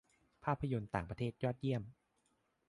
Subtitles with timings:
[0.43, 1.83] -ภาพยนตร์ต่างประเทศยอดเยี่ยม